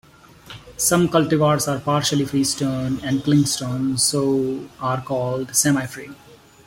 [0.77, 6.15] Some cultivars are partially freestone and clingstone, so are called semifree.